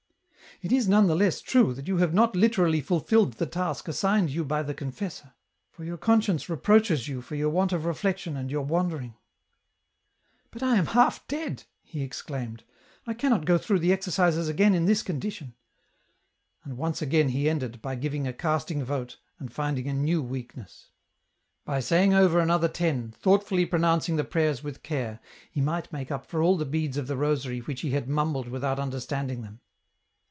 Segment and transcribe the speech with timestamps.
[0.63, 4.29] "It is none the less true that you have not literally fulfilled the task assigned
[4.29, 5.33] you by the confessor,
[5.71, 9.15] for your conscience reproaches you for your want of reflection and your wandering.""
[10.51, 12.63] But I am half dead!" he exclaimed."
[13.07, 15.55] I cannot go through the exercises again in this condition!"—
[16.65, 20.91] and once again he ended, by giving a casting vote, and finding a new weakness.
[21.65, 26.27] By saying over another ten, thoughtfully pronouncing the prayers with care, he might make up
[26.27, 29.61] for all the beads of the rosary which he had mumbled without understanding them.